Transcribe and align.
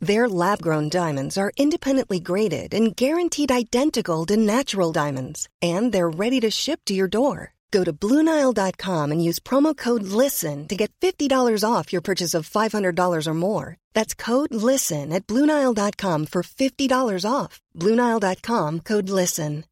Their 0.00 0.28
lab 0.28 0.62
grown 0.62 0.88
diamonds 0.88 1.36
are 1.36 1.52
independently 1.56 2.20
graded 2.20 2.72
and 2.72 2.94
guaranteed 2.94 3.50
identical 3.50 4.24
to 4.26 4.36
natural 4.36 4.92
diamonds, 4.92 5.48
and 5.60 5.92
they're 5.92 6.08
ready 6.08 6.38
to 6.40 6.50
ship 6.50 6.80
to 6.86 6.94
your 6.94 7.08
door. 7.08 7.54
Go 7.70 7.84
to 7.84 7.92
BlueNile.com 7.92 9.12
and 9.12 9.22
use 9.22 9.40
promo 9.40 9.76
code 9.76 10.04
LISTEN 10.04 10.68
to 10.68 10.76
get 10.76 10.92
$50 11.00 11.64
off 11.68 11.92
your 11.92 12.00
purchase 12.00 12.32
of 12.32 12.48
$500 12.48 13.26
or 13.26 13.34
more. 13.34 13.76
That's 13.92 14.14
code 14.14 14.54
LISTEN 14.54 15.12
at 15.12 15.26
BlueNile.com 15.26 16.26
for 16.26 16.42
$50 16.42 17.30
off. 17.30 17.60
BlueNile.com 17.76 18.80
code 18.80 19.10
LISTEN. 19.10 19.64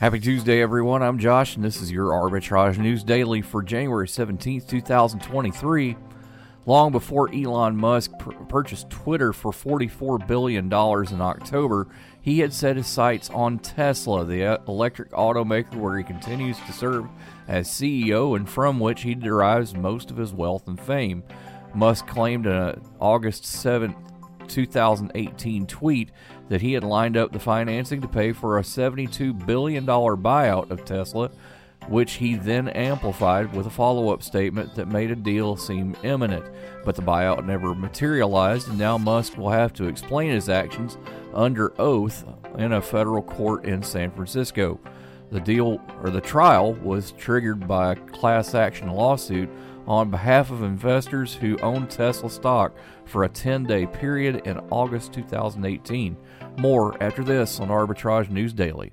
Happy 0.00 0.20
Tuesday, 0.20 0.60
everyone. 0.60 1.02
I'm 1.02 1.18
Josh, 1.18 1.56
and 1.56 1.64
this 1.64 1.80
is 1.80 1.90
your 1.90 2.10
Arbitrage 2.10 2.78
News 2.78 3.04
Daily 3.04 3.42
for 3.42 3.62
January 3.62 4.06
17th, 4.06 4.68
2023. 4.68 5.96
Long 6.66 6.92
before 6.92 7.32
Elon 7.34 7.76
Musk 7.76 8.12
purchased 8.48 8.88
Twitter 8.88 9.34
for 9.34 9.52
$44 9.52 10.26
billion 10.26 10.64
in 10.64 11.20
October, 11.20 11.88
he 12.22 12.38
had 12.38 12.54
set 12.54 12.76
his 12.76 12.86
sights 12.86 13.28
on 13.30 13.58
Tesla, 13.58 14.24
the 14.24 14.44
uh, 14.44 14.58
electric 14.66 15.10
automaker 15.10 15.74
where 15.74 15.98
he 15.98 16.04
continues 16.04 16.58
to 16.60 16.72
serve 16.72 17.06
as 17.48 17.68
CEO 17.68 18.34
and 18.34 18.48
from 18.48 18.80
which 18.80 19.02
he 19.02 19.14
derives 19.14 19.74
most 19.74 20.10
of 20.10 20.16
his 20.16 20.32
wealth 20.32 20.66
and 20.66 20.80
fame. 20.80 21.22
Musk 21.74 22.06
claimed 22.06 22.46
in 22.46 22.52
an 22.52 22.80
August 22.98 23.44
7, 23.44 23.94
2018 24.48 25.66
tweet 25.66 26.10
that 26.48 26.62
he 26.62 26.72
had 26.72 26.84
lined 26.84 27.16
up 27.16 27.32
the 27.32 27.38
financing 27.38 28.00
to 28.00 28.08
pay 28.08 28.32
for 28.32 28.58
a 28.58 28.62
$72 28.62 29.46
billion 29.46 29.84
buyout 29.84 30.70
of 30.70 30.84
Tesla 30.84 31.30
which 31.88 32.14
he 32.14 32.34
then 32.34 32.68
amplified 32.68 33.54
with 33.54 33.66
a 33.66 33.70
follow 33.70 34.12
up 34.12 34.22
statement 34.22 34.74
that 34.74 34.88
made 34.88 35.10
a 35.10 35.16
deal 35.16 35.56
seem 35.56 35.96
imminent. 36.02 36.44
But 36.84 36.96
the 36.96 37.02
buyout 37.02 37.44
never 37.44 37.74
materialized, 37.74 38.68
and 38.68 38.78
now 38.78 38.98
Musk 38.98 39.36
will 39.36 39.50
have 39.50 39.72
to 39.74 39.86
explain 39.86 40.30
his 40.30 40.48
actions 40.48 40.98
under 41.32 41.78
oath 41.80 42.24
in 42.58 42.72
a 42.72 42.82
federal 42.82 43.22
court 43.22 43.64
in 43.64 43.82
San 43.82 44.10
Francisco. 44.10 44.80
The 45.30 45.40
deal 45.40 45.80
or 46.02 46.10
the 46.10 46.20
trial 46.20 46.74
was 46.74 47.12
triggered 47.12 47.66
by 47.66 47.92
a 47.92 47.96
class 47.96 48.54
action 48.54 48.88
lawsuit 48.88 49.48
on 49.86 50.10
behalf 50.10 50.50
of 50.50 50.62
investors 50.62 51.34
who 51.34 51.58
owned 51.58 51.90
Tesla 51.90 52.30
stock 52.30 52.72
for 53.04 53.24
a 53.24 53.28
10 53.28 53.64
day 53.64 53.86
period 53.86 54.46
in 54.46 54.58
August 54.70 55.12
2018. 55.12 56.16
More 56.58 57.02
after 57.02 57.24
this 57.24 57.60
on 57.60 57.68
Arbitrage 57.68 58.30
News 58.30 58.52
Daily. 58.52 58.92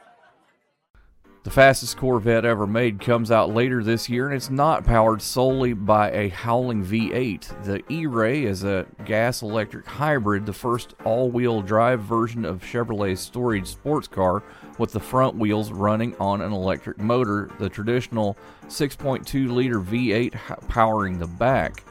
The 1.43 1.49
fastest 1.49 1.97
Corvette 1.97 2.45
ever 2.45 2.67
made 2.67 2.99
comes 2.99 3.31
out 3.31 3.49
later 3.49 3.83
this 3.83 4.07
year, 4.07 4.27
and 4.27 4.35
it's 4.35 4.51
not 4.51 4.85
powered 4.85 5.23
solely 5.23 5.73
by 5.73 6.11
a 6.11 6.29
Howling 6.29 6.85
V8. 6.85 7.63
The 7.63 7.81
E 7.91 8.05
Ray 8.05 8.43
is 8.43 8.63
a 8.63 8.85
gas 9.05 9.41
electric 9.41 9.87
hybrid, 9.87 10.45
the 10.45 10.53
first 10.53 10.93
all 11.03 11.31
wheel 11.31 11.63
drive 11.63 12.01
version 12.01 12.45
of 12.45 12.61
Chevrolet's 12.61 13.21
storage 13.21 13.65
sports 13.65 14.07
car, 14.07 14.43
with 14.77 14.91
the 14.91 14.99
front 14.99 15.35
wheels 15.35 15.71
running 15.71 16.15
on 16.17 16.41
an 16.41 16.53
electric 16.53 16.99
motor, 16.99 17.49
the 17.57 17.69
traditional 17.69 18.37
6.2 18.67 19.51
liter 19.51 19.79
V8 19.79 20.67
powering 20.67 21.17
the 21.17 21.25
back. 21.25 21.83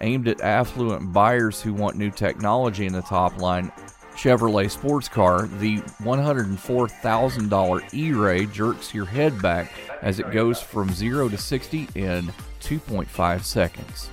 Aimed 0.00 0.26
at 0.26 0.40
affluent 0.40 1.12
buyers 1.12 1.62
who 1.62 1.72
want 1.72 1.96
new 1.96 2.10
technology 2.10 2.86
in 2.86 2.92
the 2.92 3.02
top 3.02 3.40
line, 3.40 3.70
Chevrolet 4.16 4.70
sports 4.70 5.08
car, 5.08 5.46
the 5.58 5.76
$104,000 6.02 7.94
E-Ray 7.94 8.46
jerks 8.46 8.94
your 8.94 9.04
head 9.04 9.42
back 9.42 9.70
as 10.00 10.18
it 10.18 10.30
goes 10.30 10.60
from 10.60 10.88
0 10.90 11.28
to 11.28 11.36
60 11.36 11.88
in 11.94 12.32
2.5 12.60 13.44
seconds. 13.44 14.08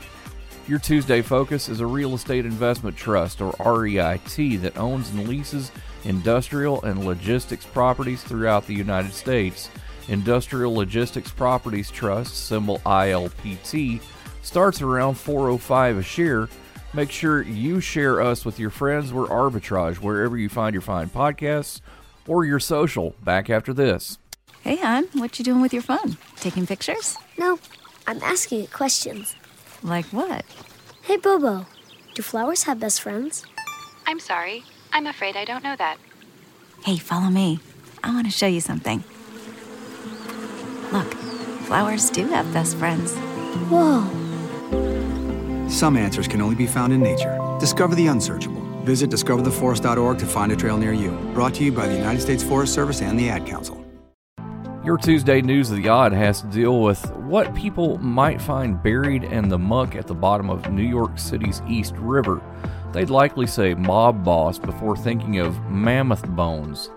Your 0.67 0.79
Tuesday 0.79 1.21
focus 1.21 1.69
is 1.69 1.79
a 1.79 1.85
real 1.85 2.15
estate 2.15 2.45
investment 2.45 2.97
trust, 2.97 3.41
or 3.41 3.53
REIT, 3.59 4.61
that 4.61 4.77
owns 4.77 5.09
and 5.11 5.27
leases 5.27 5.71
industrial 6.03 6.83
and 6.83 7.05
logistics 7.05 7.65
properties 7.65 8.23
throughout 8.23 8.67
the 8.67 8.73
United 8.73 9.13
States. 9.13 9.69
Industrial 10.09 10.73
Logistics 10.73 11.31
Properties 11.31 11.89
Trust, 11.89 12.45
symbol 12.45 12.79
ILPT, 12.79 14.01
starts 14.41 14.81
around 14.81 15.15
405 15.15 15.97
a 15.97 16.03
share 16.03 16.49
Make 16.95 17.09
sure 17.09 17.41
you 17.41 17.79
share 17.79 18.21
us 18.21 18.45
with 18.45 18.59
your 18.59 18.69
friends. 18.69 19.11
We're 19.11 19.25
Arbitrage, 19.27 19.95
wherever 19.95 20.37
you 20.37 20.47
find 20.47 20.73
your 20.73 20.81
fine 20.81 21.09
podcasts 21.09 21.81
or 22.27 22.45
your 22.45 22.59
social. 22.59 23.15
Back 23.23 23.49
after 23.49 23.73
this. 23.73 24.19
Hey, 24.61 24.77
hon, 24.77 25.05
what 25.13 25.39
you 25.39 25.45
doing 25.45 25.61
with 25.61 25.73
your 25.73 25.81
phone? 25.81 26.17
Taking 26.35 26.67
pictures? 26.67 27.17
No, 27.37 27.59
I'm 28.07 28.21
asking 28.21 28.63
it 28.63 28.71
questions. 28.71 29.35
Like 29.81 30.05
what? 30.05 30.45
Hey, 31.01 31.17
Bobo, 31.17 31.65
do 32.13 32.21
flowers 32.21 32.63
have 32.63 32.79
best 32.79 33.01
friends? 33.01 33.43
I'm 34.05 34.19
sorry. 34.19 34.63
I'm 34.93 35.07
afraid 35.07 35.35
I 35.35 35.45
don't 35.45 35.63
know 35.63 35.75
that. 35.75 35.97
Hey, 36.85 36.97
follow 36.97 37.29
me. 37.29 37.59
I 38.03 38.13
want 38.13 38.27
to 38.27 38.31
show 38.31 38.47
you 38.47 38.61
something. 38.61 39.03
Look, 40.91 41.11
flowers 41.65 42.09
do 42.11 42.27
have 42.27 42.53
best 42.53 42.77
friends. 42.77 43.15
Whoa. 43.69 44.22
Some 45.73 45.97
answers 45.97 46.27
can 46.27 46.39
only 46.39 46.55
be 46.55 46.67
found 46.67 46.93
in 46.93 47.01
nature. 47.01 47.35
Discover 47.59 47.95
the 47.95 48.05
unsearchable. 48.05 48.61
Visit 48.83 49.09
discovertheforest.org 49.09 50.19
to 50.19 50.25
find 50.27 50.51
a 50.51 50.55
trail 50.55 50.77
near 50.77 50.93
you. 50.93 51.09
Brought 51.33 51.55
to 51.55 51.63
you 51.63 51.71
by 51.71 51.87
the 51.87 51.95
United 51.95 52.21
States 52.21 52.43
Forest 52.43 52.75
Service 52.75 53.01
and 53.01 53.19
the 53.19 53.27
Ad 53.27 53.47
Council. 53.47 53.83
Your 54.85 54.99
Tuesday 54.99 55.41
News 55.41 55.71
of 55.71 55.77
the 55.77 55.89
Odd 55.89 56.13
has 56.13 56.41
to 56.41 56.47
deal 56.47 56.79
with 56.79 57.03
what 57.15 57.55
people 57.55 57.97
might 57.97 58.39
find 58.39 58.83
buried 58.83 59.23
in 59.23 59.49
the 59.49 59.57
muck 59.57 59.95
at 59.95 60.05
the 60.05 60.13
bottom 60.13 60.51
of 60.51 60.71
New 60.71 60.87
York 60.87 61.17
City's 61.17 61.63
East 61.67 61.95
River. 61.97 62.39
They'd 62.91 63.09
likely 63.09 63.47
say 63.47 63.73
mob 63.73 64.23
boss 64.23 64.59
before 64.59 64.95
thinking 64.95 65.39
of 65.39 65.59
mammoth 65.71 66.27
bones. 66.29 66.91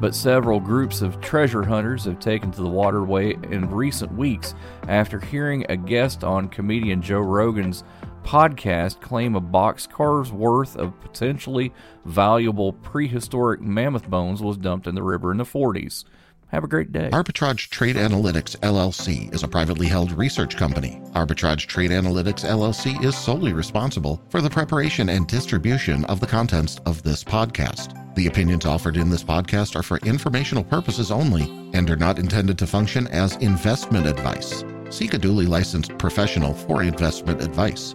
But 0.00 0.14
several 0.14 0.58
groups 0.58 1.02
of 1.02 1.20
treasure 1.20 1.62
hunters 1.62 2.06
have 2.06 2.18
taken 2.18 2.50
to 2.52 2.62
the 2.62 2.68
waterway 2.68 3.34
in 3.50 3.70
recent 3.70 4.10
weeks 4.16 4.54
after 4.88 5.20
hearing 5.20 5.66
a 5.68 5.76
guest 5.76 6.24
on 6.24 6.48
comedian 6.48 7.02
Joe 7.02 7.20
Rogan's 7.20 7.84
podcast 8.24 9.00
claim 9.00 9.34
a 9.34 9.40
boxcar's 9.40 10.32
worth 10.32 10.76
of 10.76 10.98
potentially 11.00 11.72
valuable 12.04 12.72
prehistoric 12.72 13.60
mammoth 13.60 14.08
bones 14.08 14.42
was 14.42 14.56
dumped 14.56 14.86
in 14.86 14.94
the 14.94 15.02
river 15.02 15.30
in 15.30 15.38
the 15.38 15.44
40s. 15.44 16.04
Have 16.52 16.64
a 16.64 16.68
great 16.68 16.92
day. 16.92 17.08
Arbitrage 17.14 17.70
Trade 17.70 17.96
Analytics 17.96 18.58
LLC 18.58 19.32
is 19.34 19.42
a 19.42 19.48
privately 19.48 19.86
held 19.86 20.12
research 20.12 20.54
company. 20.54 21.00
Arbitrage 21.14 21.66
Trade 21.66 21.92
Analytics 21.92 22.44
LLC 22.44 23.02
is 23.02 23.16
solely 23.16 23.54
responsible 23.54 24.22
for 24.28 24.42
the 24.42 24.50
preparation 24.50 25.08
and 25.08 25.26
distribution 25.26 26.04
of 26.06 26.20
the 26.20 26.26
contents 26.26 26.78
of 26.84 27.02
this 27.02 27.24
podcast. 27.24 27.98
The 28.16 28.26
opinions 28.26 28.66
offered 28.66 28.98
in 28.98 29.08
this 29.08 29.24
podcast 29.24 29.76
are 29.76 29.82
for 29.82 29.96
informational 30.00 30.62
purposes 30.62 31.10
only 31.10 31.44
and 31.72 31.88
are 31.88 31.96
not 31.96 32.18
intended 32.18 32.58
to 32.58 32.66
function 32.66 33.06
as 33.08 33.36
investment 33.36 34.06
advice. 34.06 34.62
Seek 34.90 35.14
a 35.14 35.18
duly 35.18 35.46
licensed 35.46 35.96
professional 35.96 36.52
for 36.52 36.82
investment 36.82 37.40
advice. 37.40 37.94